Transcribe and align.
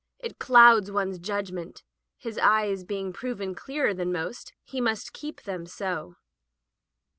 It 0.17 0.39
clouds 0.39 0.89
one's 0.89 1.19
judgment. 1.19 1.83
His 2.17 2.39
eyes 2.39 2.83
being 2.83 3.13
proven 3.13 3.53
clearer 3.53 3.93
than 3.93 4.11
most, 4.11 4.51
he 4.63 4.81
must 4.81 5.13
keep 5.13 5.43
them 5.43 5.67
so. 5.67 6.15